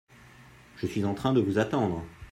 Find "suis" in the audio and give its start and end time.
0.87-1.05